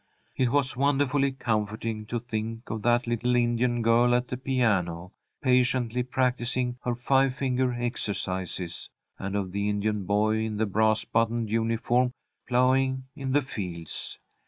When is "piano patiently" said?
4.35-6.01